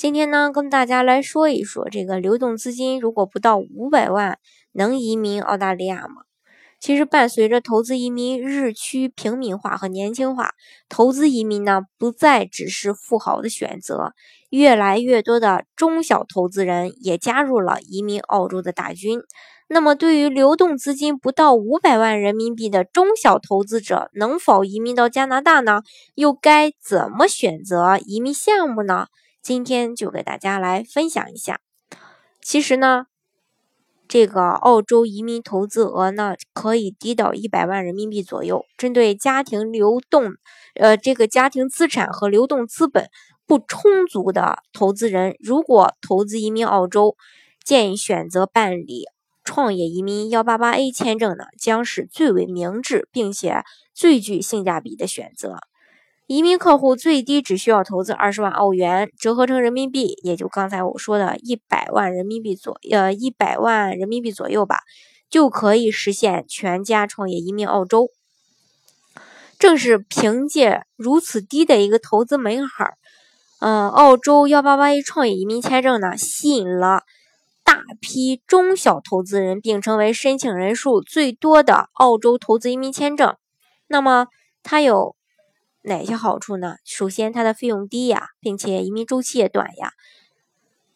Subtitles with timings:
[0.00, 4.38] 今天呢，跟大家来说一说这个流动资金，如果不到五百万，
[4.72, 6.22] 能移民澳大利亚吗？
[6.80, 10.52] 其实，伴随着投资移民日趋平民化和年轻化，
[10.88, 14.14] 投资移民呢，不再只是富豪的选择，
[14.48, 19.20] 越来越多的中小投资人也加入了移民澳洲的大军。
[19.68, 25.82] 那么，对于流动资金不到五百万人民币的中小投资者，能否移民到加拿大呢？
[26.14, 29.08] 又该怎么选择移民项目呢？
[29.42, 31.60] 今天就给大家来分享一下。
[32.42, 33.06] 其实呢，
[34.08, 38.64] 这个澳洲移民投资额呢可以低到一百万人民币左右。
[38.76, 40.34] 针对家庭流动，
[40.74, 43.08] 呃，这个家庭资产和流动资本
[43.46, 47.16] 不充足的投资人，如果投资移民澳洲，
[47.64, 49.06] 建议选择办理
[49.44, 55.58] 创业移民幺八八 A 签证呢，将是最为明智并且最具性价比的选择。
[56.30, 64.76] 移民客户最低只需要投资二十万澳元，折合成人民币，也就刚才我说的一百万人民币左，呃，一百万人民币左右吧，
[65.28, 68.10] 就可以实现全家创业移民澳洲。
[69.58, 72.92] 正是凭借如此低的一个投资门槛，
[73.58, 77.02] 嗯，澳洲幺八八一创业移民签证呢，吸引了
[77.64, 83.34] 大批中小投资人，并成为申请人数最多的澳洲投资移民签证。
[83.88, 84.28] 那么，
[84.62, 85.16] 它有。
[85.82, 86.76] 哪些好处呢？
[86.84, 89.92] 首先，它的费用低呀，并且移民周期也短呀。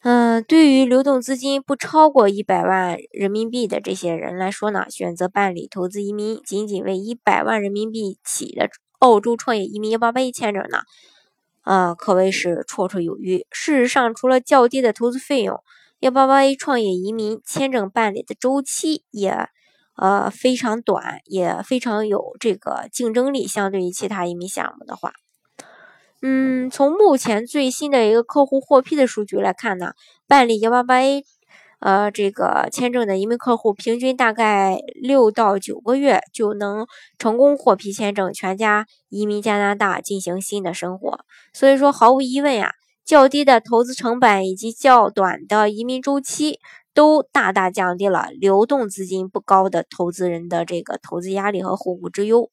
[0.00, 10.80] 嗯，对于流动资金不超过一百万人民币的这些人来说呢，选择办理投资移民仅仅为一百万人民币起的澳洲创业移民幺八八一签证呢，
[11.60, 13.46] 啊，可谓是绰绰有余。
[13.52, 15.62] 事实上，除了较低的投资费用，
[16.00, 19.48] 幺八八一创业移民签证办理的周期也。
[19.96, 23.46] 呃，非常短，也非常有这个竞争力。
[23.46, 25.12] 相对于其他移民项目的话，
[26.22, 29.92] 嗯，从目前最新的一个客户获批的数据来看呢，
[30.26, 31.24] 办理幺八八 A，
[31.80, 36.86] 呃，这个签证的移民客户平均大概六到九个月就能
[37.18, 41.20] 成功获批签证，全家移民加拿大进行新的生活。
[41.52, 42.72] 所以说，毫无疑问呀，
[43.04, 46.60] 较低的投资成本以及较短的移民周期。
[46.94, 52.50] 都大大降低了流动资金不高的投资人的这个投资压力和后顾之忧。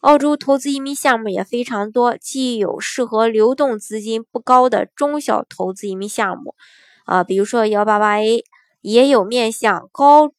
[0.00, 6.54] 澳洲投资移民项目也非常多，既有适合流动资金不高的中小投资移民项目，
[7.06, 8.44] 啊，比如说幺八八 A，
[8.82, 10.30] 也有面向高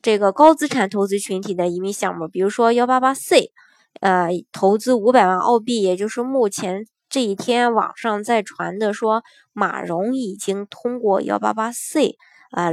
[0.00, 3.52] 这个高资产投资群体的移民项目，比如说幺八八 C，
[4.00, 9.22] 呃，投资五百万澳币，也就是目前这一天网上在传的说
[9.52, 12.16] 马蓉已经通过幺八八 C。
[12.52, 12.70] 啊，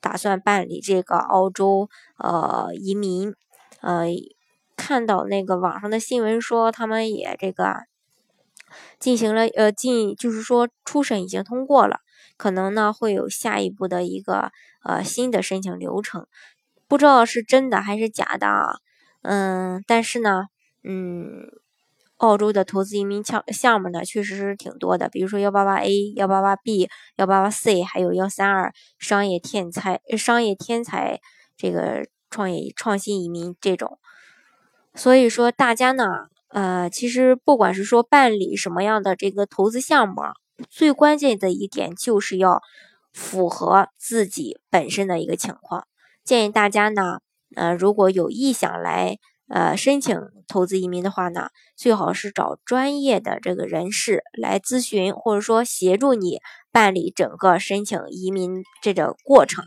[0.00, 3.34] 打算办理这个澳洲呃移民，
[3.80, 4.06] 呃，
[4.76, 7.74] 看到那个网上的新闻说他们也这个
[9.00, 12.00] 进行了呃进，就是说初审已经通过了，
[12.36, 14.52] 可能呢会有下一步的一个
[14.84, 16.26] 呃新的申请流程，
[16.86, 18.78] 不知道是真的还是假的啊，
[19.22, 20.46] 嗯，但是呢，
[20.84, 21.50] 嗯。
[22.16, 31.20] 澳洲的投资移民项项目呢，确实是挺多的，比如说幺八八 A、幺八八 B、幺八八 C，还有幺三二商业天才、商业天才
[31.58, 33.98] 这个创业创新移民这种。
[34.94, 36.04] 所以说，大家呢，
[36.48, 40.22] 呃，其实不管是说办理什么样的这个投资项目，
[40.70, 42.62] 最关键的一点就是要
[43.12, 45.86] 符合自己本身的一个情况。
[46.24, 47.20] 建议大家呢，
[47.54, 49.18] 呃，如果有意想来。
[49.48, 56.40] 呃，申请投资移民的话呢，最好是找专业的这个人士来咨询，或者说协助你
[56.72, 59.64] 办理整个申请移民这个过程。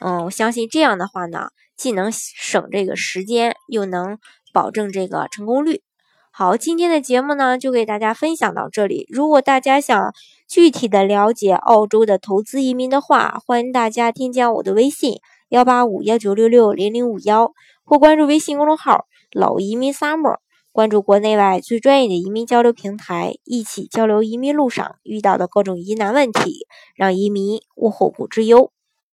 [0.00, 4.18] 嗯，我相信这样的话呢，既能省这个时间，又能
[4.52, 5.82] 保证这个成功率。
[6.30, 9.08] 好，今天的节目呢，就给大家分享到这里。
[9.10, 10.14] 如果大家想
[10.46, 15.14] 具体的了解澳洲的投资移民的话，欢迎大家添加我的微信
[15.48, 17.50] 幺八五幺九六六零零五幺。
[17.90, 20.38] 或关注微信公众号“老移民 summer”，
[20.72, 28.72] 关注国内外最专业的移民交流平台，一起交流移民路上遇到的各种疑难问题，让移民无后顾之忧。